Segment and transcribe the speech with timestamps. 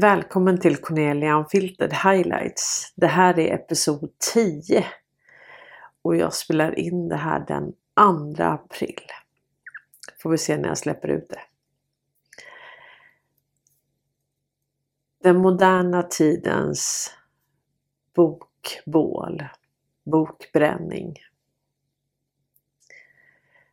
[0.00, 2.92] Välkommen till Cornelia Unfiltered Highlights.
[2.96, 4.86] Det här är episod 10
[6.02, 7.72] och jag spelar in det här den
[8.36, 9.00] 2 april.
[10.22, 11.40] Får vi se när jag släpper ut det.
[15.22, 17.10] Den moderna tidens
[18.14, 19.44] bokbål,
[20.04, 21.14] bokbränning.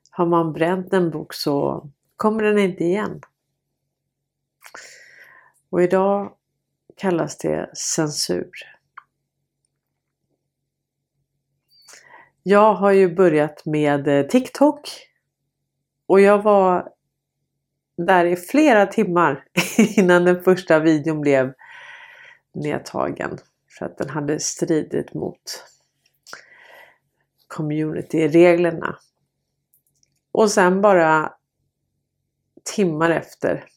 [0.09, 3.21] Har man bränt en bok så kommer den inte igen.
[5.75, 6.33] Och idag
[6.97, 8.49] kallas det censur.
[12.43, 14.89] Jag har ju börjat med eh, TikTok
[16.05, 16.89] och jag var
[17.97, 19.45] där i flera timmar
[19.97, 21.53] innan den första videon blev
[22.53, 23.37] nedtagen
[23.69, 25.63] för att den hade stridit mot
[27.47, 28.99] community-reglerna.
[30.31, 31.33] Och sen bara
[32.63, 33.74] timmar efter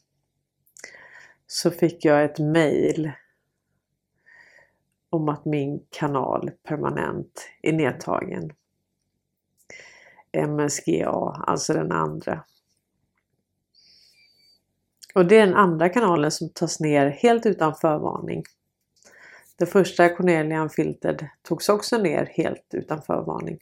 [1.51, 3.11] så fick jag ett mail
[5.09, 8.51] om att min kanal permanent är nedtagen.
[10.47, 12.43] MSGA, alltså den andra.
[15.15, 18.43] Och det är den andra kanalen som tas ner helt utan förvarning.
[19.55, 23.57] Den första Cornelia Unfiltered togs också ner helt utan förvarning.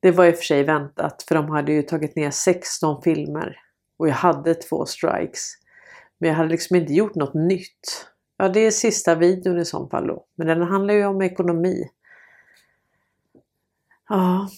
[0.00, 3.60] Det var i och för sig väntat för de hade ju tagit ner 16 filmer
[3.96, 5.54] och jag hade två strikes.
[6.18, 8.06] Men jag hade liksom inte gjort något nytt.
[8.36, 10.26] Ja, det är sista videon i så fall då.
[10.34, 11.90] Men den handlar ju om ekonomi.
[14.08, 14.48] Ja.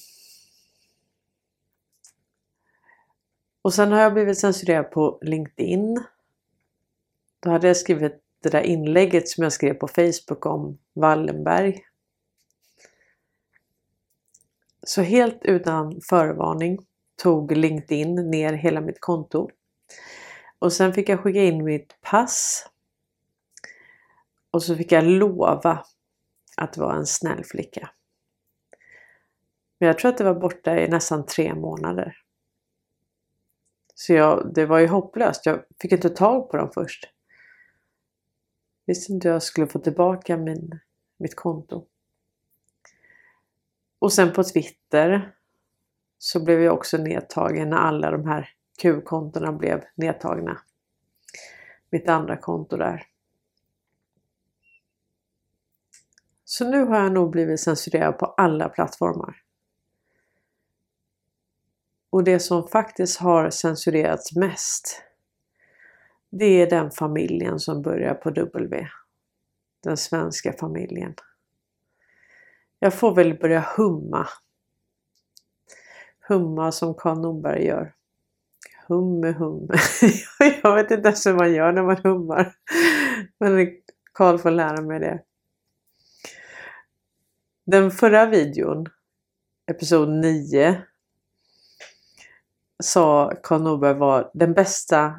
[3.62, 6.04] Och sen har jag blivit censurerad på LinkedIn.
[7.40, 11.84] Då hade jag skrivit det där inlägget som jag skrev på Facebook om Wallenberg.
[14.82, 16.78] Så helt utan förvarning
[17.22, 19.50] tog LinkedIn ner hela mitt konto.
[20.60, 22.66] Och sen fick jag skicka in mitt pass.
[24.50, 25.84] Och så fick jag lova
[26.56, 27.90] att vara en snäll flicka.
[29.78, 32.16] Men jag tror att det var borta i nästan tre månader.
[33.94, 35.46] Så jag, det var ju hopplöst.
[35.46, 37.08] Jag fick inte tag på dem först.
[38.86, 40.80] Visste inte jag skulle få tillbaka min,
[41.18, 41.86] mitt konto.
[43.98, 45.34] Och sen på Twitter
[46.18, 50.60] så blev jag också nedtagen när alla de här Q-kontona blev nedtagna.
[51.90, 53.06] Mitt andra konto där.
[56.44, 59.42] Så nu har jag nog blivit censurerad på alla plattformar.
[62.10, 65.02] Och det som faktiskt har censurerats mest
[66.30, 68.88] det är den familjen som börjar på W.
[69.80, 71.14] Den svenska familjen.
[72.78, 74.28] Jag får väl börja humma.
[76.28, 77.94] Humma som Karl Norberg gör.
[78.90, 79.74] Humme humme.
[80.62, 82.54] jag vet inte ens hur man gör när man hummar.
[83.40, 83.68] Men
[84.14, 85.22] Karl får lära mig det.
[87.66, 88.86] Den förra videon,
[89.70, 90.82] episod 9,
[92.82, 95.14] sa Karl Norberg var den bästa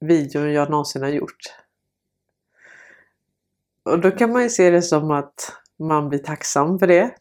[0.00, 1.56] videon jag någonsin har gjort.
[3.84, 7.14] Och då kan man ju se det som att man blir tacksam för det.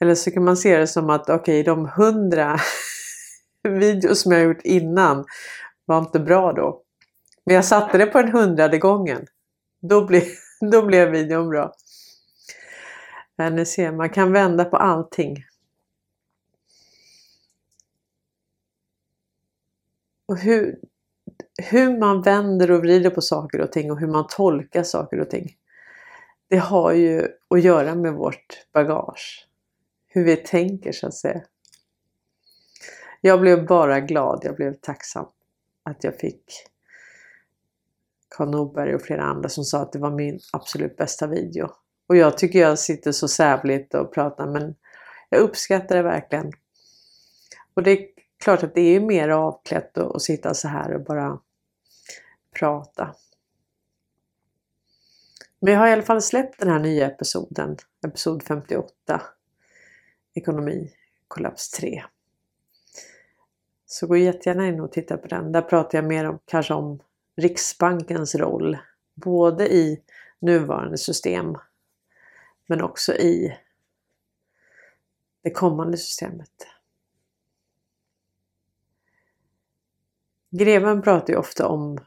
[0.00, 2.58] Eller så kan man se det som att okej, okay, de hundra
[3.68, 5.24] videos som jag gjort innan
[5.84, 6.82] var inte bra då.
[7.44, 9.26] Men jag satte det på den hundrade gången.
[9.80, 10.22] Då blev,
[10.70, 11.74] då blev videon bra.
[13.36, 15.44] Men ni ser, man kan vända på allting.
[20.26, 20.78] Och hur,
[21.62, 25.30] hur man vänder och vrider på saker och ting och hur man tolkar saker och
[25.30, 25.56] ting.
[26.48, 29.48] Det har ju att göra med vårt bagage.
[30.06, 31.42] Hur vi tänker så att säga.
[33.26, 35.26] Jag blev bara glad, jag blev tacksam
[35.82, 36.44] att jag fick
[38.28, 41.70] Karl Norberg och flera andra som sa att det var min absolut bästa video.
[42.06, 44.74] Och jag tycker jag sitter så sävligt och pratar men
[45.28, 46.52] jag uppskattar det verkligen.
[47.74, 48.06] Och det är
[48.38, 51.38] klart att det är mer avklätt att sitta så här och bara
[52.58, 53.14] prata.
[55.60, 57.76] Men jag har i alla fall släppt den här nya episoden,
[58.06, 59.22] episod 58,
[60.34, 60.92] Ekonomi
[61.28, 62.04] kollaps 3.
[63.94, 65.52] Så gå jättegärna in och titta på den.
[65.52, 67.00] Där pratar jag mer om kanske om
[67.36, 68.78] Riksbankens roll,
[69.14, 70.02] både i
[70.38, 71.56] nuvarande system
[72.66, 73.58] men också i
[75.42, 76.66] det kommande systemet.
[80.50, 81.98] Greven pratar ju ofta om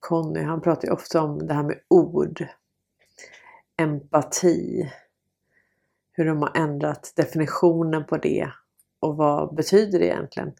[0.00, 2.46] Conny, han pratar ju ofta om det här med ord.
[3.76, 4.92] Empati.
[6.12, 8.52] Hur de har ändrat definitionen på det
[9.00, 10.52] och vad betyder det egentligen?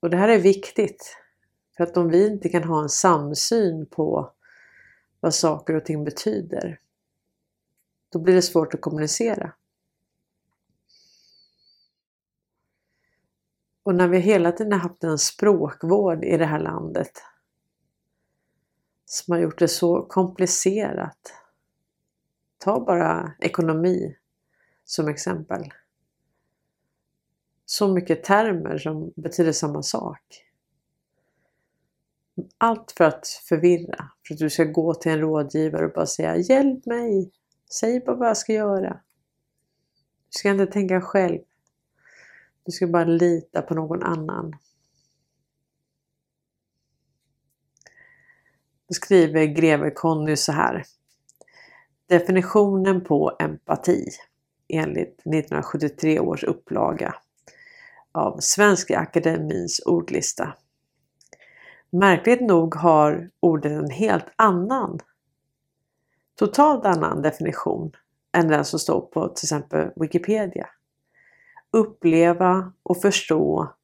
[0.00, 1.16] Och det här är viktigt.
[1.76, 4.32] För att om vi inte kan ha en samsyn på
[5.20, 6.80] vad saker och ting betyder,
[8.12, 9.52] då blir det svårt att kommunicera.
[13.82, 17.22] Och när vi hela tiden haft en språkvård i det här landet
[19.04, 21.32] som har gjort det så komplicerat.
[22.58, 24.16] Ta bara ekonomi
[24.84, 25.72] som exempel.
[27.68, 30.44] Så mycket termer som betyder samma sak.
[32.58, 36.36] Allt för att förvirra, för att du ska gå till en rådgivare och bara säga
[36.36, 37.32] Hjälp mig!
[37.80, 39.00] Säg bara vad jag ska göra.
[40.28, 41.38] Du ska inte tänka själv.
[42.64, 44.52] Du ska bara lita på någon annan.
[48.88, 50.84] Då skriver greve Conny så här.
[52.06, 54.08] Definitionen på empati
[54.68, 57.14] enligt 1973 års upplaga
[58.16, 60.54] av Svenska Akademins ordlista.
[61.90, 64.98] Märkligt nog har ordet en helt annan,
[66.38, 67.92] totalt annan definition
[68.32, 70.68] än den som står på till exempel Wikipedia.
[71.70, 73.74] Uppleva och förstå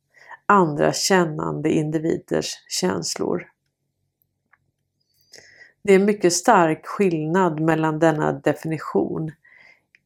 [0.47, 3.49] andra kännande individers känslor.
[5.83, 9.33] Det är mycket stark skillnad mellan denna definition,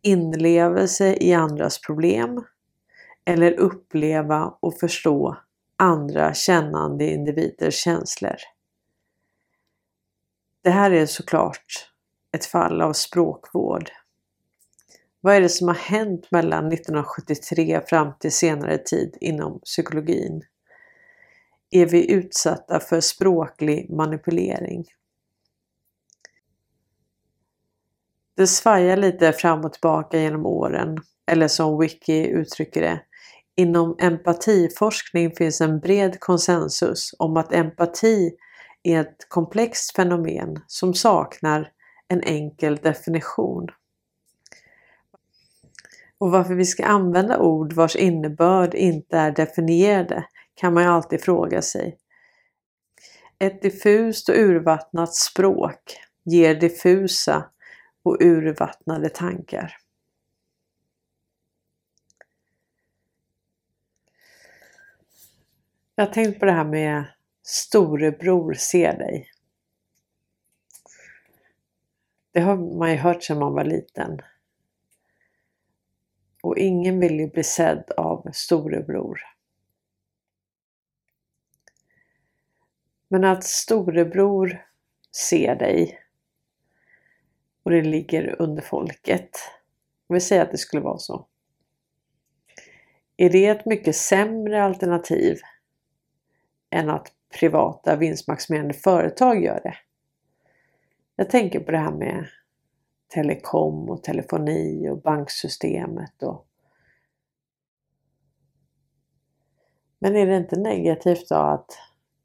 [0.02, 2.44] inlevelse i andras problem
[3.26, 5.36] eller uppleva och förstå
[5.76, 8.36] andra kännande individers känslor.
[10.62, 11.90] Det här är såklart
[12.32, 13.90] ett fall av språkvård.
[15.20, 20.42] Vad är det som har hänt mellan 1973 fram till senare tid inom psykologin?
[21.70, 24.84] Är vi utsatta för språklig manipulering?
[28.36, 33.00] Det svajar lite fram och tillbaka genom åren, eller som Wiki uttrycker det,
[33.56, 38.32] inom empatiforskning finns en bred konsensus om att empati
[38.82, 41.72] är ett komplext fenomen som saknar
[42.08, 43.68] en enkel definition.
[46.18, 50.24] Och varför vi ska använda ord vars innebörd inte är definierade
[50.54, 51.98] kan man ju alltid fråga sig.
[53.38, 57.44] Ett diffust och urvattnat språk ger diffusa
[58.04, 59.76] och urvattnade tankar.
[65.98, 67.04] Jag har tänkt på det här med
[67.42, 69.30] storebror ser dig.
[72.32, 74.20] Det har man ju hört sedan man var liten.
[76.42, 79.20] Och ingen vill ju bli sedd av storebror.
[83.08, 84.66] Men att storebror
[85.16, 85.98] ser dig
[87.62, 89.30] och det ligger under folket.
[90.06, 91.26] Om vi säger att det skulle vara så.
[93.16, 95.40] Är det ett mycket sämre alternativ
[96.76, 99.74] än att privata vinstmaximerande företag gör det?
[101.16, 102.26] Jag tänker på det här med
[103.08, 106.46] telekom och telefoni och banksystemet och
[109.98, 111.78] Men är det inte negativt då att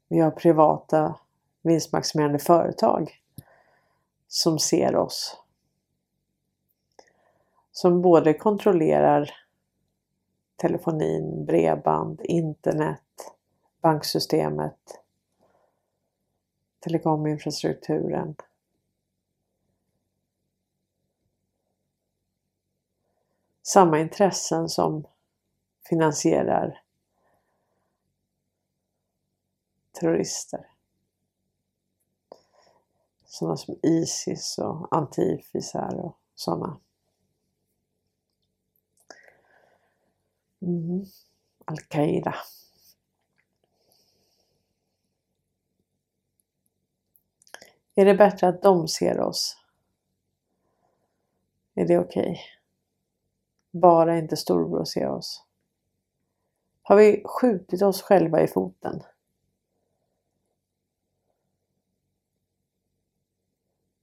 [0.08, 1.16] vi har privata
[1.62, 3.10] vinstmaximerande företag
[4.28, 5.36] som ser oss.
[7.72, 9.30] Som både kontrollerar
[10.56, 13.00] telefonin, bredband, internet,
[13.82, 15.00] banksystemet,
[16.80, 18.36] telekominfrastrukturen.
[23.62, 25.06] Samma intressen som
[25.88, 26.82] finansierar
[29.92, 30.72] terrorister
[33.32, 36.80] sådana som Isis och antifisar och sådana.
[40.62, 41.04] Mm.
[41.64, 42.34] Al-Qaida.
[47.94, 49.56] Är det bättre att de ser oss?
[51.74, 52.22] Är det okej?
[52.22, 52.38] Okay?
[53.70, 55.44] Bara inte storbror ser oss.
[56.82, 59.02] Har vi skjutit oss själva i foten?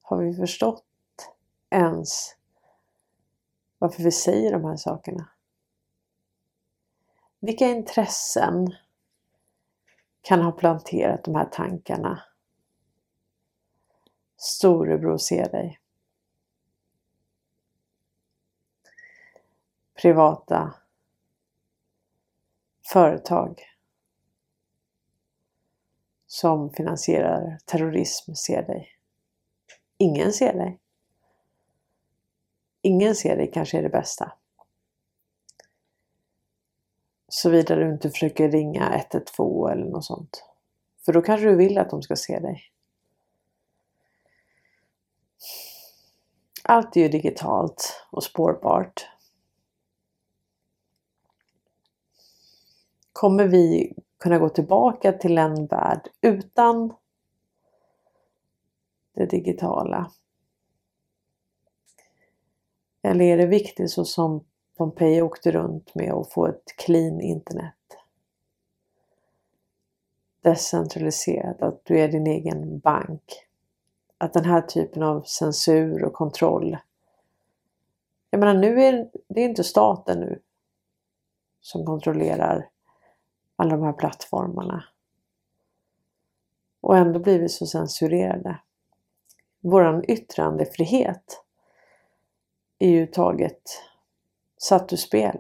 [0.02, 0.86] Har vi förstått
[1.70, 2.36] ens
[3.78, 5.30] varför vi säger de här sakerna?
[7.40, 8.76] Vilka intressen
[10.22, 12.24] kan ha planterat de här tankarna?
[14.42, 15.80] Storebror ser dig.
[20.02, 20.74] Privata
[22.94, 23.62] företag
[26.28, 28.90] som finansierar terrorism ser dig.
[29.98, 30.80] Ingen ser dig.
[32.82, 34.32] Ingen ser dig kanske är det bästa.
[37.28, 40.46] Såvida du inte försöker ringa 112 eller något sånt.
[41.06, 42.72] För då kanske du vill att de ska se dig.
[46.70, 49.08] Allt är ju digitalt och spårbart.
[53.14, 56.94] Kommer vi kunna gå tillbaka till en värld utan
[59.14, 60.12] det digitala?
[63.02, 64.46] Eller är det viktigt så som
[64.78, 67.76] Pompeji åkte runt med att få ett clean internet?
[70.42, 73.49] Decentraliserat, att du är din egen bank.
[74.22, 76.78] Att den här typen av censur och kontroll.
[78.30, 80.42] Jag menar nu är det inte staten nu
[81.62, 82.70] som kontrollerar
[83.56, 84.84] alla de här plattformarna.
[86.82, 88.60] Och ändå blir vi så censurerade.
[89.60, 91.44] Våran yttrandefrihet
[92.80, 93.62] är ju taget
[94.58, 95.38] satt ur spel.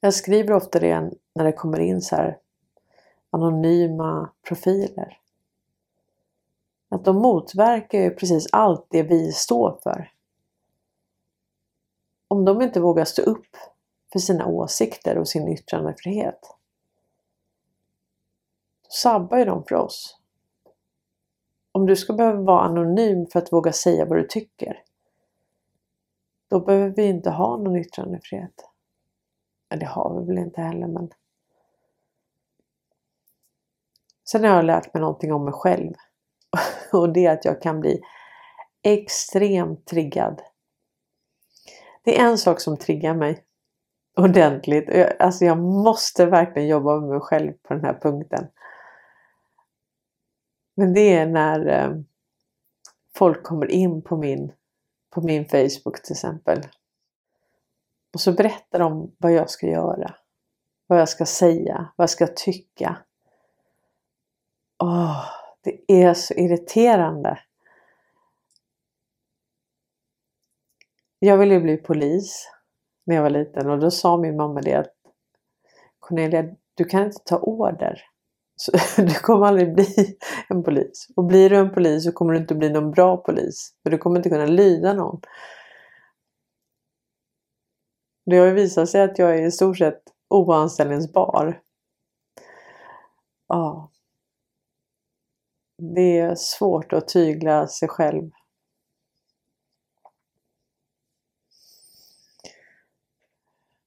[0.00, 2.38] Jag skriver ofta det när det kommer in så här
[3.36, 5.20] anonyma profiler.
[6.88, 10.12] Att de motverkar ju precis allt det vi står för.
[12.28, 13.56] Om de inte vågar stå upp
[14.12, 16.40] för sina åsikter och sin yttrandefrihet.
[18.82, 20.20] Då sabbar ju de för oss.
[21.72, 24.82] Om du ska behöva vara anonym för att våga säga vad du tycker.
[26.48, 28.70] Då behöver vi inte ha någon yttrandefrihet.
[29.68, 31.10] Ja, det har vi väl inte heller men
[34.30, 35.94] Sen har jag lärt mig någonting om mig själv.
[36.92, 38.00] Och det är att jag kan bli
[38.82, 40.42] extremt triggad.
[42.04, 43.44] Det är en sak som triggar mig
[44.16, 44.90] ordentligt.
[45.18, 48.48] Alltså jag måste verkligen jobba med mig själv på den här punkten.
[50.76, 51.96] Men det är när eh,
[53.14, 54.52] folk kommer in på min,
[55.10, 56.62] på min Facebook till exempel.
[58.14, 60.14] Och så berättar de vad jag ska göra.
[60.86, 62.96] Vad jag ska säga, vad jag ska tycka.
[64.78, 65.24] Åh,
[65.62, 67.38] det är så irriterande.
[71.18, 72.50] Jag ville bli polis
[73.06, 74.92] när jag var liten och då sa min mamma det att
[75.98, 78.02] Cornelia, du kan inte ta order.
[78.56, 80.18] Så, du kommer aldrig bli
[80.48, 81.08] en polis.
[81.16, 83.74] Och blir du en polis så kommer du inte bli någon bra polis.
[83.82, 85.20] För du kommer inte kunna lyda någon.
[88.26, 91.60] Det har ju visat sig att jag är i stort sett oanställningsbar.
[93.48, 93.90] Ja.
[95.78, 98.30] Det är svårt att tygla sig själv.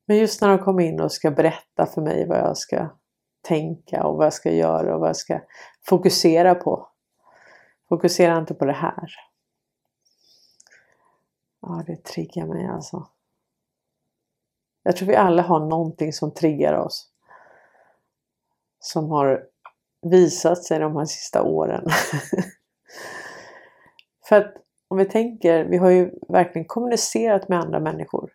[0.06, 2.90] Men just när de kommer in och ska berätta för mig vad jag ska
[3.42, 5.42] tänka och vad jag ska göra och vad jag ska
[5.86, 6.90] fokusera på.
[7.90, 9.10] Fokusera inte på det här.
[11.62, 13.08] Ja, det triggar mig alltså.
[14.84, 17.12] Jag tror vi alla har någonting som triggar oss.
[18.80, 19.48] Som har
[20.02, 21.84] visat sig de här sista åren.
[24.30, 24.54] För att
[24.88, 28.34] om vi tänker, vi har ju verkligen kommunicerat med andra människor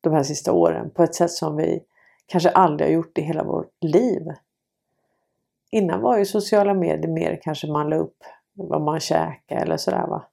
[0.00, 1.84] de här sista åren på ett sätt som vi
[2.26, 4.22] kanske aldrig har gjort i hela vårt liv.
[5.70, 8.16] Innan var ju sociala medier mer kanske man la upp
[8.52, 10.26] vad man käkade eller sådär va.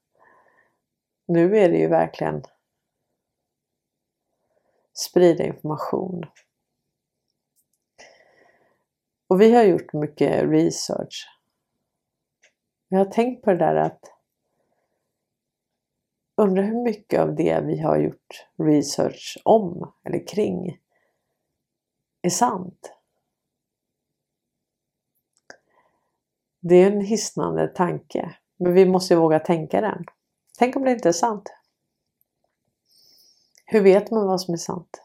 [1.28, 2.44] Nu är det ju verkligen
[4.94, 6.26] sprida information.
[9.28, 11.30] Och vi har gjort mycket research.
[12.88, 14.02] Jag har tänkt på det där att
[16.36, 20.80] undrar hur mycket av det vi har gjort research om eller kring
[22.22, 22.94] är sant.
[26.60, 30.06] Det är en hisnande tanke, men vi måste våga tänka den.
[30.58, 31.54] Tänk om det inte är sant?
[33.66, 35.02] Hur vet man vad som är sant?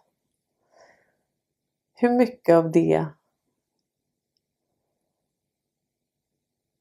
[1.95, 3.07] Hur mycket av det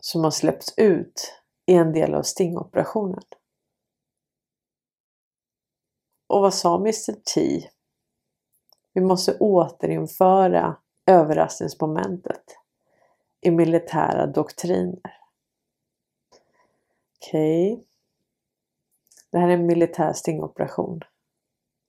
[0.01, 1.33] som har släppts ut
[1.65, 3.23] i en del av stingoperationen?
[6.27, 7.69] Och vad sa Mr T?
[8.93, 12.43] Vi måste återinföra överraskningsmomentet
[13.41, 15.17] i militära doktriner.
[17.17, 17.73] Okej.
[17.73, 17.85] Okay.
[19.31, 20.99] Det här är en militär stingoperation.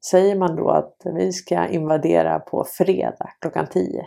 [0.04, 4.06] Säger man då att vi ska invadera på fredag klockan 10?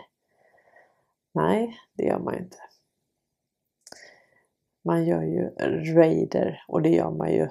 [1.32, 2.58] Nej, det gör man inte.
[4.86, 5.48] Man gör ju
[5.94, 7.48] raider och det gör man ju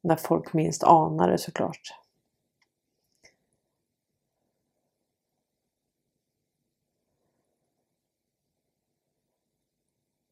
[0.00, 1.94] när folk minst anar det såklart.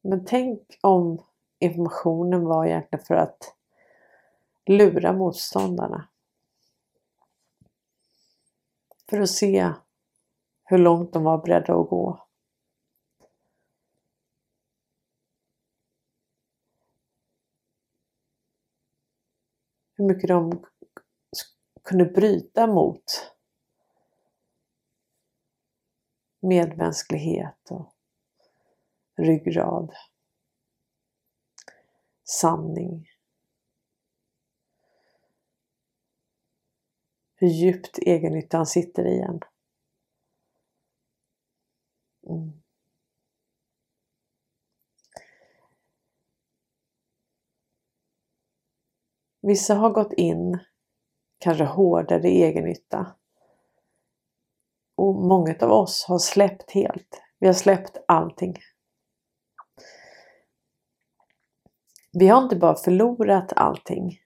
[0.01, 1.23] Men tänk om
[1.59, 3.55] informationen var egentligen för att
[4.65, 6.07] lura motståndarna.
[9.09, 9.73] För att se
[10.63, 12.26] Hur långt de var beredda att gå.
[19.97, 20.65] Hur mycket de
[21.83, 23.03] kunde bryta mot
[26.41, 27.93] medmänsklighet och
[29.17, 29.93] ryggrad,
[32.23, 33.09] sanning.
[37.35, 39.39] Hur djupt egennyttan sitter i en.
[42.29, 42.66] Mm.
[49.47, 50.59] Vissa har gått in
[51.37, 53.15] kanske hårdare i egennytta.
[54.95, 57.21] Och många av oss har släppt helt.
[57.39, 58.57] Vi har släppt allting.
[62.11, 64.19] Vi har inte bara förlorat allting.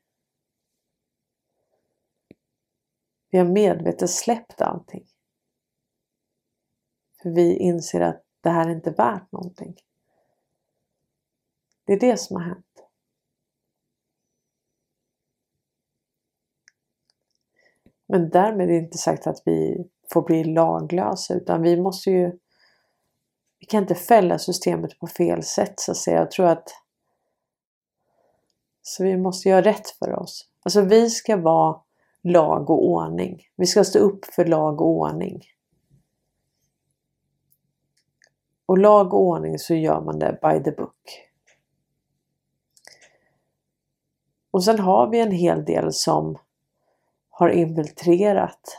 [3.29, 5.07] Vi har medvetet släppt allting.
[7.21, 9.75] För vi inser att det här är inte värt någonting.
[11.85, 12.70] Det är det som har hänt.
[18.11, 22.31] Men därmed är det inte sagt att vi får bli laglösa utan vi måste ju
[23.59, 26.17] vi kan inte fälla systemet på fel sätt så att säga.
[26.17, 26.69] Jag tror att
[28.81, 30.49] så vi måste göra rätt för oss.
[30.63, 31.81] Alltså vi ska vara
[32.23, 33.41] lag och ordning.
[33.55, 35.41] Vi ska stå upp för lag och ordning.
[38.65, 41.27] Och lag och ordning så gör man det by the book.
[44.51, 46.37] Och sen har vi en hel del som
[47.41, 48.77] har infiltrerat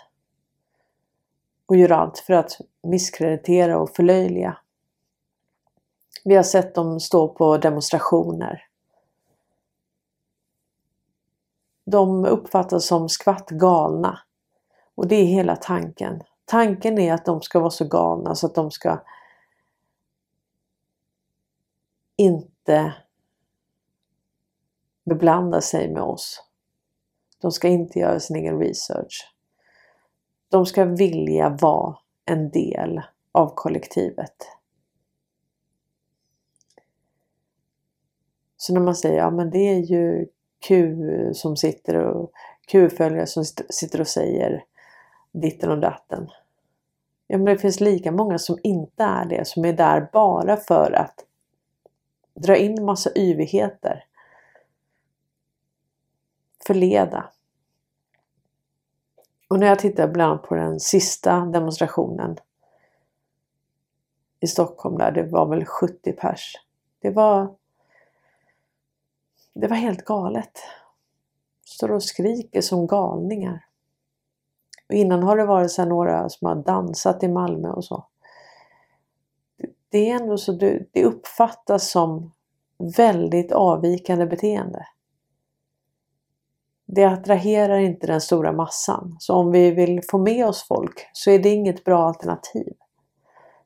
[1.66, 4.58] och gör allt för att misskreditera och förlöjliga.
[6.24, 8.66] Vi har sett dem stå på demonstrationer.
[11.84, 14.18] De uppfattas som skvatt galna.
[14.94, 16.22] Och det är hela tanken.
[16.44, 19.02] Tanken är att de ska vara så galna så att de ska
[22.16, 22.94] inte
[25.04, 26.51] beblanda sig med oss.
[27.42, 29.34] De ska inte göra sin egen research.
[30.48, 33.02] De ska vilja vara en del
[33.32, 34.34] av kollektivet.
[38.56, 40.26] Så när man säger ja men det är ju
[40.68, 40.96] Q
[41.34, 42.32] som sitter och
[42.66, 44.64] Q-följare som sitter och säger
[45.32, 46.28] ditten och datten.
[47.26, 50.92] Ja men det finns lika många som inte är det, som är där bara för
[50.92, 51.24] att
[52.34, 54.04] dra in massa yvigheter
[56.66, 57.30] förleda.
[59.48, 62.36] Och när jag tittar bland annat på den sista demonstrationen
[64.40, 66.54] i Stockholm där, det var väl 70 pers.
[67.00, 67.54] Det var
[69.54, 70.58] det var helt galet.
[71.64, 73.64] Står och skriker som galningar.
[74.88, 78.06] Och innan har det varit så några som har dansat i Malmö och så.
[79.88, 80.52] Det är ändå så,
[80.92, 82.32] det uppfattas som
[82.96, 84.86] väldigt avvikande beteende
[86.94, 89.16] det attraherar inte den stora massan.
[89.18, 92.72] Så om vi vill få med oss folk så är det inget bra alternativ.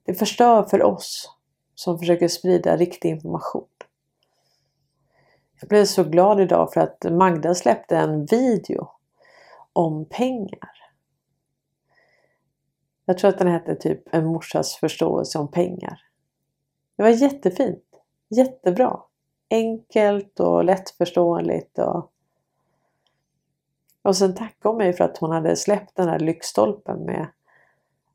[0.04, 1.30] Det förstör för oss
[1.74, 3.68] som försöker sprida riktig information.
[5.60, 8.88] Jag blev så glad idag för att Magda släppte en video
[9.72, 10.70] om pengar.
[13.04, 16.00] Jag tror att den hette typ En morsas förståelse om pengar.
[16.96, 17.84] Det var jättefint.
[18.28, 19.00] Jättebra.
[19.50, 22.12] Enkelt och lättförståeligt och
[24.06, 27.28] och sen tackade hon mig för att hon hade släppt den här lyktstolpen med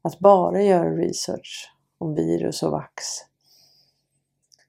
[0.01, 3.03] att bara göra research om virus och vax.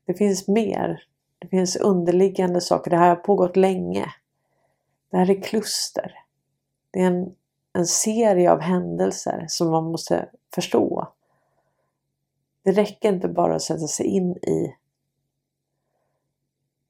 [0.05, 1.05] Det finns mer.
[1.39, 2.91] Det finns underliggande saker.
[2.91, 4.07] Det här har pågått länge.
[5.11, 6.15] Det här är kluster.
[6.91, 7.35] Det är en,
[7.73, 11.13] en serie av händelser som man måste förstå.
[12.63, 14.77] Det räcker inte bara att sätta sig in i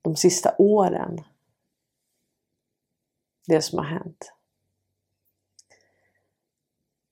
[0.03, 1.21] de sista åren
[3.47, 4.33] det som har hänt.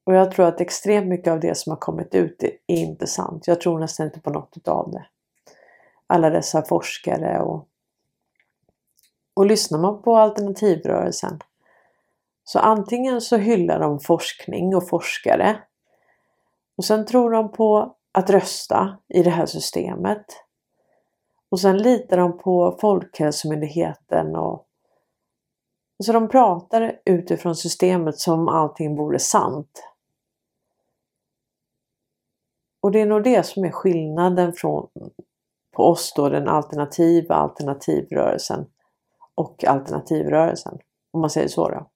[0.04, 3.46] Och jag tror att extremt mycket av det som har kommit ut är inte sant.
[3.46, 5.06] Jag tror nästan inte på något av det.
[6.06, 7.68] Alla dessa forskare och,
[9.34, 11.38] och lyssnar man på alternativrörelsen
[12.44, 15.62] så antingen så hyllar de forskning och forskare
[16.76, 20.24] och sen tror de på att rösta i det här systemet.
[21.48, 24.66] Och sen litar de på Folkhälsomyndigheten och
[26.04, 29.84] så de pratar utifrån systemet som allting vore sant.
[32.80, 34.88] Och det är nog det som är skillnaden från
[35.72, 38.66] på oss då, den alternativa alternativrörelsen
[39.34, 40.78] och alternativrörelsen.
[41.10, 41.90] Om man säger så då.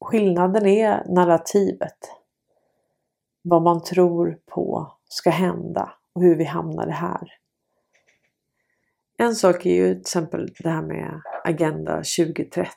[0.00, 1.98] Skillnaden är narrativet.
[3.42, 7.32] vad man tror på ska hända och hur vi hamnade här.
[9.20, 12.70] En sak är ju till exempel det här med Agenda 2030.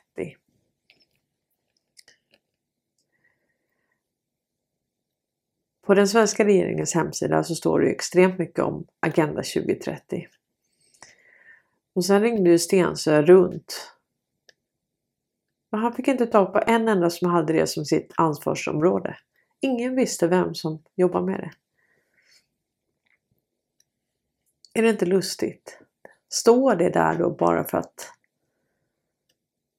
[5.86, 10.26] På den svenska regeringens hemsida så står det extremt mycket om Agenda 2030.
[11.92, 13.96] Och sen ringde ju Stensö runt.
[15.70, 19.16] Men han fick inte tag på en enda som hade det som sitt ansvarsområde.
[19.60, 21.50] Ingen visste vem som jobbar med det.
[24.78, 25.78] Är det inte lustigt?
[26.34, 28.12] Står det där då bara för att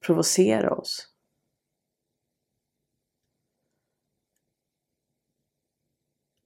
[0.05, 1.13] provocera oss?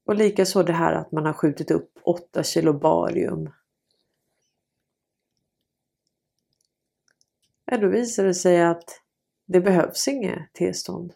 [0.06, 3.54] Och likaså det här att man har skjutit upp 8 kilo barium.
[7.66, 9.02] Ja, då visar det sig att
[9.46, 11.14] det behövs inget tillstånd.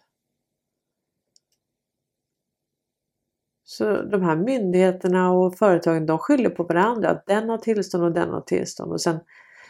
[3.77, 8.11] Så de här myndigheterna och företagen de skyller på varandra att den har tillstånd och
[8.11, 9.19] den har tillstånd och sen,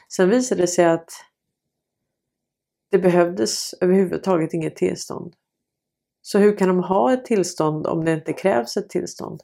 [0.10, 1.10] sen visar det sig att
[2.92, 5.36] det behövdes överhuvudtaget inget tillstånd.
[6.22, 9.42] Så hur kan de ha ett tillstånd om det inte krävs ett tillstånd?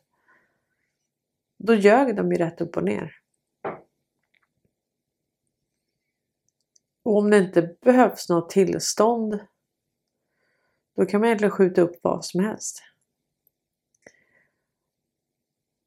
[1.57, 3.15] Då ljög de ju rätt upp och ner.
[7.03, 9.39] Och om det inte behövs något tillstånd
[10.95, 12.88] då kan man egentligen skjuta upp vad som helst.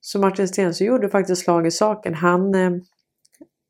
[0.05, 2.15] Så Martin Stensö gjorde faktiskt slag i saken.
[2.15, 2.71] Han eh,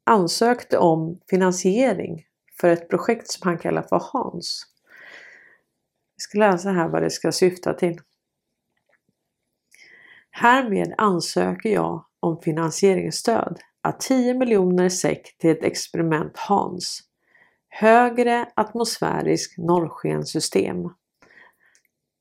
[0.04, 2.24] ansökte om finansiering
[2.60, 4.66] för ett projekt som han kallar för Hans.
[6.16, 8.00] Vi ska läsa här vad det ska syfta till.
[10.30, 17.02] Härmed ansöker jag om finansieringsstöd att 10 miljoner SEK till ett experiment Hans.
[17.68, 20.88] Högre atmosfärisk norrskensystem.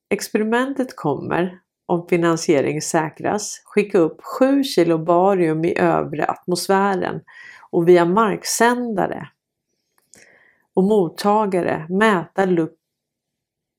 [0.09, 1.59] Experimentet kommer,
[1.91, 7.21] om finansiering säkras, skicka upp 7 kilo barium i övre atmosfären
[7.71, 9.27] och via marksändare
[10.73, 12.73] och mottagare mäta, luft,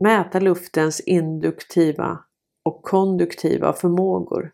[0.01, 2.19] mäta luftens induktiva
[2.63, 4.53] och konduktiva förmågor.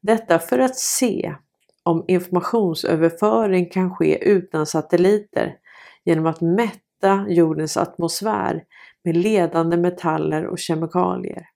[0.00, 1.34] Detta för att se
[1.82, 5.56] om informationsöverföring kan ske utan satelliter
[6.04, 8.64] genom att mätta jordens atmosfär
[9.04, 11.51] med ledande metaller och kemikalier.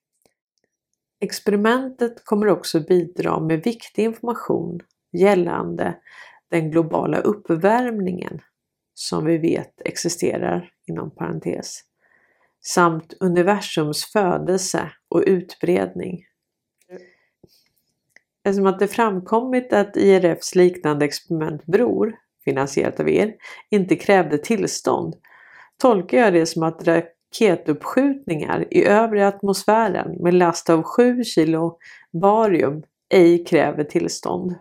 [1.26, 4.80] Experimentet kommer också bidra med viktig information
[5.12, 5.96] gällande
[6.50, 8.40] den globala uppvärmningen
[8.94, 11.80] som vi vet existerar inom parentes
[12.64, 16.24] samt universums födelse och utbredning.
[18.44, 23.34] Eftersom att det framkommit att IRFs liknande experiment Bror, finansierat av er,
[23.70, 25.14] inte krävde tillstånd
[25.76, 26.86] tolkar jag det som att
[27.40, 31.78] raketuppskjutningar i övre atmosfären med last av 7 kilo
[32.20, 32.82] barium
[33.14, 34.54] ej kräver tillstånd.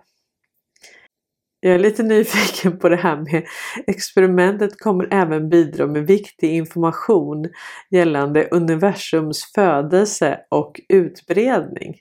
[1.60, 3.46] Jag är lite nyfiken på det här med
[3.88, 7.50] experimentet kommer även bidra med viktig information
[7.90, 11.96] gällande universums födelse och utbredning.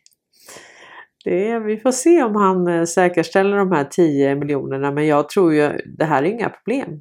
[1.24, 5.54] Det, vi får se om han eh, säkerställer de här 10 miljonerna men jag tror
[5.54, 7.00] ju det här är inga problem.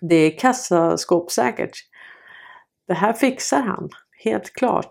[0.00, 1.89] Det är kassaskåpssäkert.
[2.90, 3.88] Det här fixar han,
[4.24, 4.88] helt klart.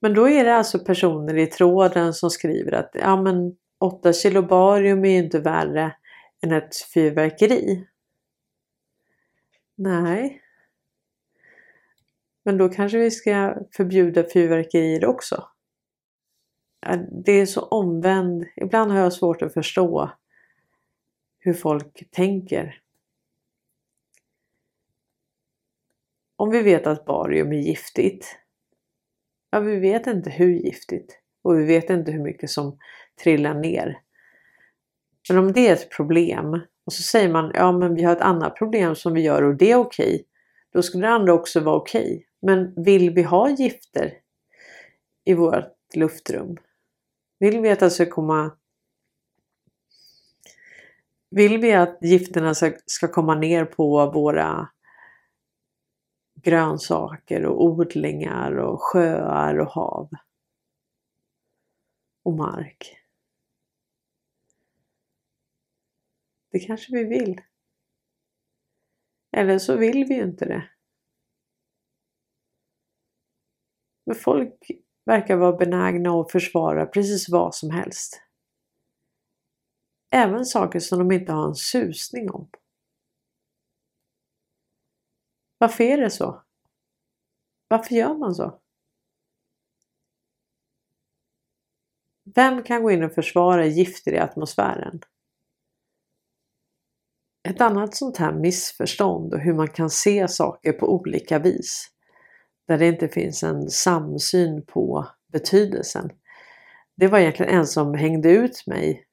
[0.00, 4.42] Men då är det alltså personer i tråden som skriver att ja, men 8 kilo
[4.42, 5.96] barium är ju inte värre
[6.42, 7.86] än ett fyrverkeri.
[9.76, 10.42] Nej.
[12.44, 15.48] Men då kanske vi ska förbjuda fyrverkerier också.
[17.24, 18.46] Det är så omvänd.
[18.56, 20.10] Ibland har jag svårt att förstå
[21.38, 22.82] hur folk tänker.
[26.36, 28.36] Om vi vet att barium är giftigt.
[29.50, 32.78] Ja, vi vet inte hur giftigt och vi vet inte hur mycket som
[33.22, 33.98] trillar ner.
[35.28, 38.20] Men om det är ett problem och så säger man ja men vi har ett
[38.20, 40.14] annat problem som vi gör och det är okej.
[40.14, 40.24] Okay,
[40.72, 42.04] då skulle det andra också vara okej.
[42.04, 42.24] Okay.
[42.42, 44.12] Men vill vi ha gifter
[45.24, 46.56] i vårt luftrum?
[47.38, 48.56] Vill vi att det ska komma
[51.30, 52.54] vill vi att gifterna
[52.86, 54.68] ska komma ner på våra
[56.46, 60.10] grönsaker och odlingar och sjöar och hav
[62.24, 62.96] och mark?
[66.50, 67.40] Det kanske vi vill.
[69.36, 70.70] Eller så vill vi ju inte det.
[74.06, 74.70] Men folk
[75.04, 78.22] verkar vara benägna att försvara precis vad som helst.
[80.10, 82.50] Även saker som de inte har en susning om.
[85.58, 86.42] Varför är det så?
[87.68, 88.60] Varför gör man så?
[92.34, 95.00] Vem kan gå in och försvara gifter i atmosfären?
[97.48, 101.90] Ett annat sånt här missförstånd och hur man kan se saker på olika vis.
[102.68, 106.10] Där det inte finns en samsyn på betydelsen.
[106.96, 109.06] Det var egentligen en som hängde ut mig.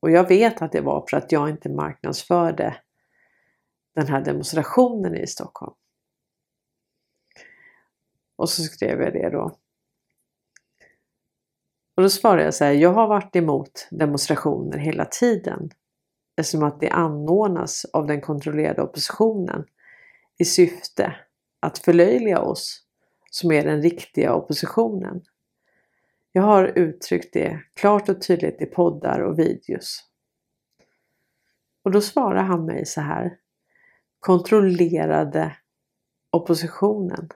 [0.00, 2.76] Och jag vet att det var för att jag inte marknadsförde
[3.96, 5.74] den här demonstrationen i Stockholm.
[8.36, 9.58] Och så skrev jag det då.
[11.96, 15.70] Och då svarade jag så här, jag har varit emot demonstrationer hela tiden
[16.36, 19.64] eftersom att det anordnas av den kontrollerade oppositionen
[20.38, 21.16] i syfte
[21.60, 22.82] att förlöjliga oss
[23.30, 25.22] som är den riktiga oppositionen.
[26.32, 30.04] Jag har uttryckt det klart och tydligt i poddar och videos.
[31.82, 33.38] Och då svarar han mig så här.
[34.26, 35.56] Kontrollerade
[36.32, 37.28] oppositionen.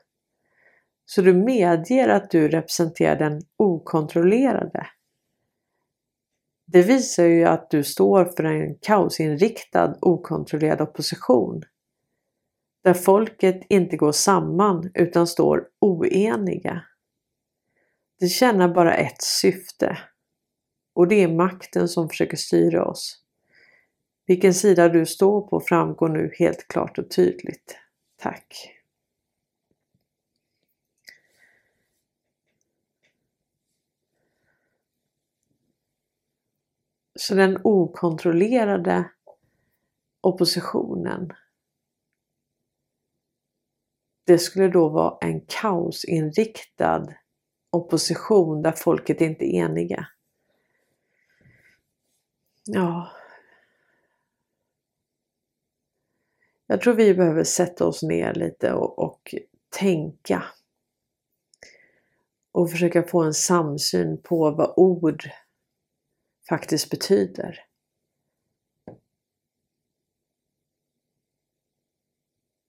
[1.05, 4.87] Så du medger att du representerar den okontrollerade.
[6.67, 11.63] Det visar ju att du står för en kaosinriktad okontrollerad opposition.
[12.85, 16.83] Där folket inte går samman utan står oeniga.
[18.19, 19.99] Det tjänar bara ett syfte
[20.95, 23.25] och det är makten som försöker styra oss.
[24.31, 27.79] Vilken sida du står på framgår nu helt klart och tydligt.
[28.17, 28.77] Tack!
[37.19, 39.11] Så den okontrollerade
[40.21, 41.33] oppositionen
[44.25, 47.07] det skulle då vara en kaosinriktad
[47.71, 50.07] opposition där folket inte är eniga.
[52.65, 53.20] Ja.
[56.71, 59.35] Jag tror vi behöver sätta oss ner lite och, och
[59.69, 60.45] tänka.
[62.53, 65.31] Och försöka få en samsyn på vad ord
[66.49, 67.65] faktiskt betyder.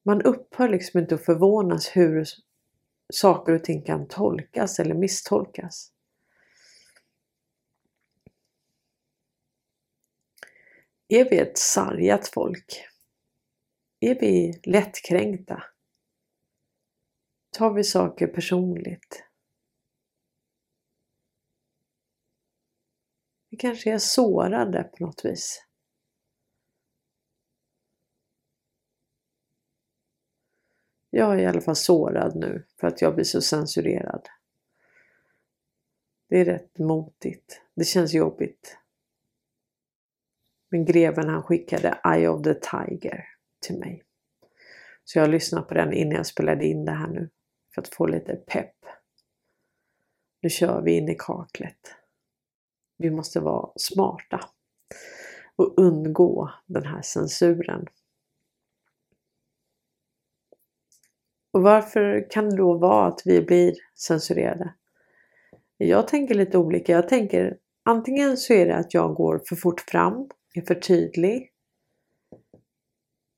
[0.04, 2.26] Man upphör liksom inte att förvånas hur
[3.14, 5.92] saker och ting kan tolkas eller misstolkas.
[11.08, 12.91] Är vi ett sargat folk?
[14.04, 15.64] Är vi lättkränkta?
[17.52, 19.24] Tar vi saker personligt?
[23.50, 25.66] Vi kanske är sårade på något vis.
[31.10, 34.30] Jag är i alla fall sårad nu för att jag blir så censurerad.
[36.28, 37.62] Det är rätt motigt.
[37.74, 38.78] Det känns jobbigt.
[40.70, 44.04] Men greven han skickade Eye of the Tiger till mig.
[45.04, 47.30] Så jag lyssnar på den innan jag spelade in det här nu.
[47.76, 48.76] För att få lite pepp.
[50.42, 51.96] Nu kör vi in i kaklet.
[52.98, 54.50] Vi måste vara smarta
[55.56, 57.86] och undgå den här censuren.
[61.52, 64.74] Och varför kan det då vara att vi blir censurerade?
[65.78, 66.92] Jag tänker lite olika.
[66.92, 71.52] Jag tänker antingen så är det att jag går för fort fram, är för tydlig.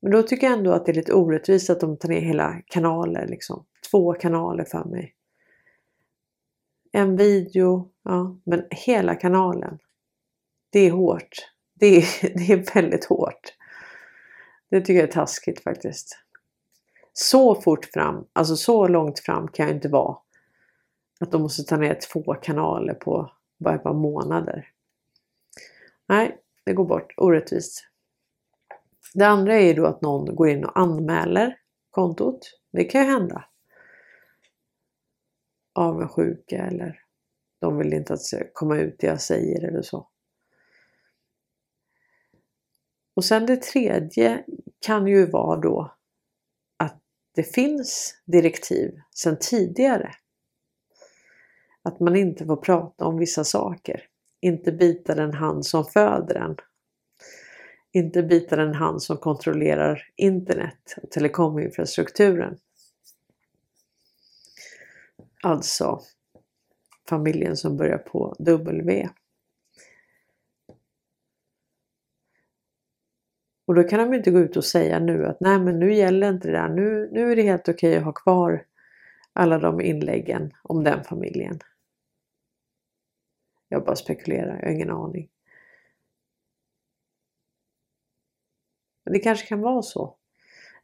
[0.04, 2.62] Men då tycker jag ändå att det är lite orättvist att de tar ner hela
[2.66, 3.66] kanaler, liksom.
[3.90, 5.14] Två kanaler för mig.
[6.92, 9.78] En video, ja, men hela kanalen.
[10.70, 11.50] Det är hårt.
[11.74, 13.54] Det är, det är väldigt hårt.
[14.70, 16.18] Det tycker jag är taskigt faktiskt.
[17.12, 20.16] Så fort fram, alltså så långt fram kan jag inte vara.
[21.20, 24.68] Att de måste ta ner två kanaler på bara ett par månader.
[26.08, 27.14] Nej, det går bort.
[27.16, 27.93] Orättvist.
[29.14, 31.58] Det andra är ju då att någon går in och anmäler
[31.90, 32.60] kontot.
[32.72, 33.44] Det kan ju hända.
[35.72, 37.00] Avundsjuka eller
[37.60, 40.08] de vill inte att det ska komma ut det jag säger eller så.
[43.14, 44.44] Och sen det tredje
[44.80, 45.94] kan ju vara då
[46.76, 47.00] att
[47.34, 50.14] det finns direktiv sedan tidigare.
[51.82, 54.08] Att man inte får prata om vissa saker.
[54.40, 56.56] Inte bita den hand som föder en.
[57.96, 62.58] Inte bita den hand som kontrollerar internet och telekominfrastrukturen.
[65.42, 66.00] Alltså
[67.08, 69.08] familjen som börjar på W.
[73.66, 76.30] Och då kan de inte gå ut och säga nu att nej men nu gäller
[76.30, 76.68] inte det där.
[76.68, 78.66] Nu, nu är det helt okej okay att ha kvar
[79.32, 81.58] alla de inläggen om den familjen.
[83.68, 85.28] Jag bara spekulerar, jag har ingen aning.
[89.04, 90.16] Det kanske kan vara så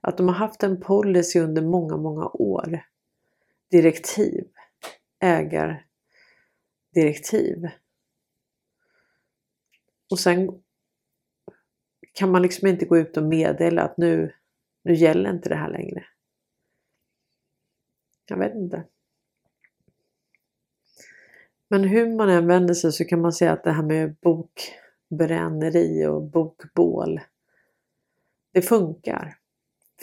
[0.00, 2.87] att de har haft en policy under många, många år.
[3.70, 4.48] Direktiv,
[5.20, 7.68] Ägardirektiv.
[10.11, 10.62] Och sen
[12.12, 14.33] kan man liksom inte gå ut och meddela att nu,
[14.83, 16.04] nu gäller inte det här längre.
[18.26, 18.85] Jag vet inte.
[21.68, 26.06] Men hur man än vänder sig så kan man säga att det här med bokbränneri
[26.06, 27.20] och bokbål,
[28.52, 29.36] det funkar.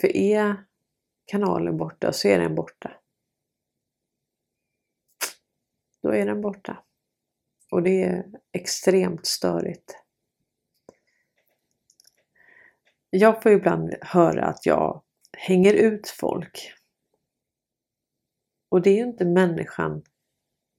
[0.00, 0.64] För är
[1.24, 2.92] kanalen borta så är den borta.
[6.02, 6.84] Då är den borta.
[7.70, 9.96] Och det är extremt störigt.
[13.10, 15.02] Jag får ibland höra att jag
[15.38, 16.74] hänger ut folk.
[18.68, 20.02] Och det är ju inte människan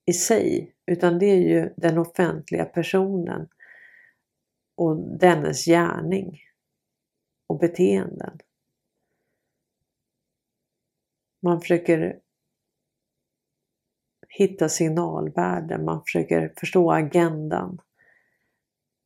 [0.06, 3.48] i sig utan det är ju den offentliga personen
[4.74, 6.40] och dennes gärning
[7.50, 8.38] och beteenden.
[11.42, 12.20] Man försöker
[14.28, 17.80] hitta signalvärden, man försöker förstå agendan.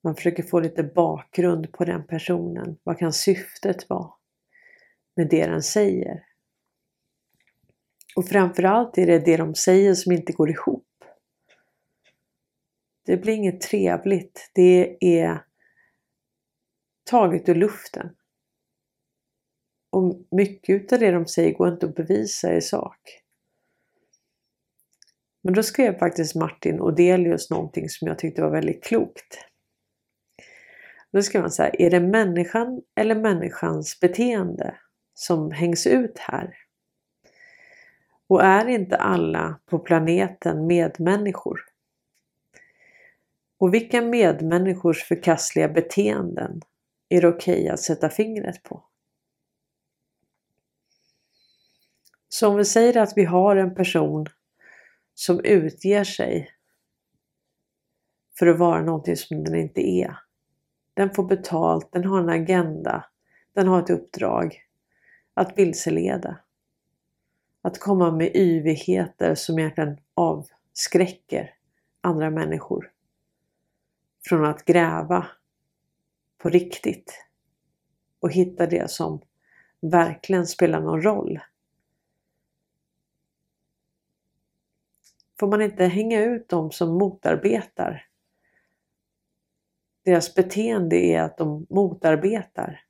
[0.03, 2.79] Man försöker få lite bakgrund på den personen.
[2.83, 4.13] Vad kan syftet vara
[5.17, 6.25] med det den säger?
[8.17, 10.87] Och framförallt är det det de säger som inte går ihop.
[13.07, 14.51] Det blir inget trevligt.
[14.55, 15.45] Det är
[17.05, 18.17] taget ur luften.
[19.95, 22.99] Och mycket av det de säger går inte att bevisa i sak.
[25.43, 29.39] Men då skrev faktiskt Martin Odelius någonting som jag tyckte var väldigt klokt.
[31.13, 34.77] Då skrev han så här, är det människan eller människans beteende
[35.15, 36.55] som hängs ut här?
[38.27, 41.61] Och är inte alla på planeten medmänniskor?
[43.59, 46.61] Och vilka medmänniskors förkastliga beteenden
[47.09, 48.85] är det okej okay att sätta fingret på?
[52.35, 54.27] Så om vi säger att vi har en person
[55.15, 56.51] som utger sig
[58.39, 60.19] för att vara någonting som den inte är.
[60.95, 63.05] Den får betalt, den har en agenda,
[63.53, 64.63] den har ett uppdrag
[65.35, 66.37] att vilseleda.
[67.63, 71.55] Att komma med yvigheter som egentligen avskräcker
[72.01, 72.91] andra människor
[74.29, 75.27] från att gräva
[76.39, 77.25] på riktigt
[78.21, 79.21] och hitta det som
[79.81, 81.41] verkligen spelar någon roll.
[85.45, 88.07] Får man inte hänga ut dem som motarbetar?
[90.05, 92.81] Deras beteende är att de motarbetar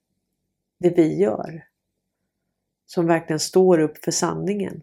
[0.79, 1.69] det vi gör.
[2.87, 4.83] Som verkligen står upp för sanningen.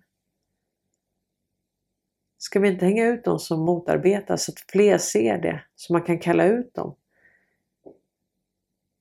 [2.38, 6.02] Ska vi inte hänga ut dem som motarbetar så att fler ser det, så man
[6.02, 6.96] kan kalla ut dem?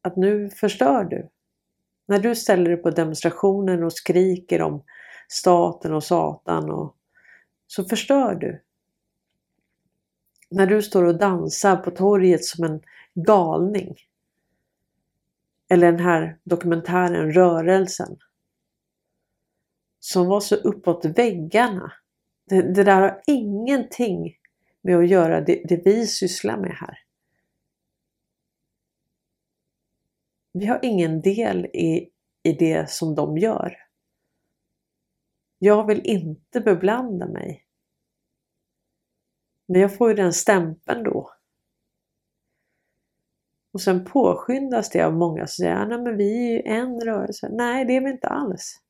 [0.02, 1.28] Att nu förstör du.
[2.06, 4.84] När du ställer dig på demonstrationen och skriker om
[5.28, 6.96] staten och Satan och
[7.70, 8.62] så förstör du.
[10.50, 12.82] När du står och dansar på torget som en
[13.14, 13.96] galning.
[15.68, 18.18] Eller den här dokumentären Rörelsen.
[20.00, 21.92] Som var så uppåt väggarna.
[22.44, 24.36] Det, det där har ingenting
[24.82, 26.98] med att göra det, det vi sysslar med här.
[30.52, 32.10] Vi har ingen del i,
[32.42, 33.89] i det som de gör.
[35.62, 37.66] Jag vill inte beblanda mig.
[39.66, 41.30] Men jag får ju den stämpeln då.
[43.72, 47.48] Och sen påskyndas det av många som säger nej men vi är ju en rörelse.
[47.52, 48.80] Nej, det är vi inte alls.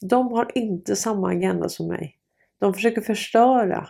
[0.00, 2.18] De har inte samma agenda som mig.
[2.58, 3.88] De försöker förstöra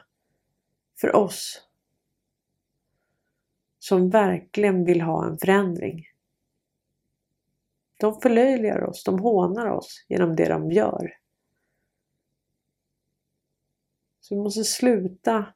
[1.00, 1.68] för oss
[3.78, 6.09] som verkligen vill ha en förändring.
[8.00, 11.16] De förlöjligar oss, de hånar oss genom det de gör.
[14.20, 15.46] Så vi måste sluta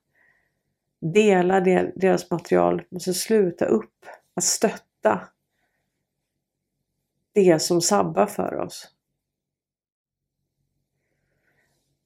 [1.01, 5.29] dela deras material, vi måste sluta upp att stötta
[7.33, 8.91] det som sabbar för oss.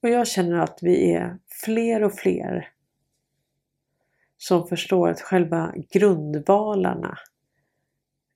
[0.01, 2.73] Och jag känner att vi är fler och fler
[4.37, 7.17] som förstår att själva grundvalarna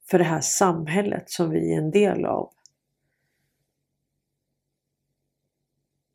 [0.09, 2.53] för det här samhället som vi är en del av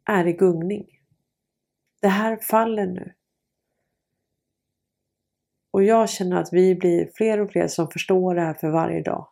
[0.04, 1.00] är i gungning.
[2.00, 3.14] Det här faller nu.
[5.70, 9.02] Och jag känner att vi blir fler och fler som förstår det här för varje
[9.02, 9.28] dag.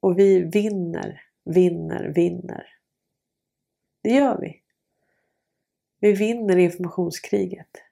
[0.00, 2.66] Och vi vinner, vinner, vinner.
[4.02, 4.62] Det gör vi.
[6.00, 7.85] Vi vinner informationskriget.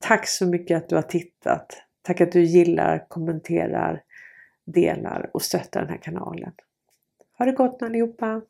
[0.00, 1.82] Tack så mycket att du har tittat.
[2.02, 4.02] Tack att du gillar, kommenterar,
[4.64, 6.52] delar och stöttar den här kanalen.
[7.38, 8.42] Ha det gott allihopa!